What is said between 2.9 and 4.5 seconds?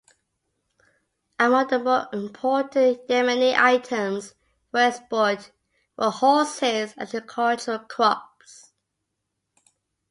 Yemeni items